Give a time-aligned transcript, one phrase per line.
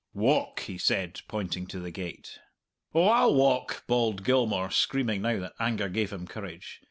[0.15, 2.39] "Walk," he said, pointing to the gate.
[2.95, 6.79] "Oh, I'll walk," bawled Gilmour, screaming now that anger gave him courage.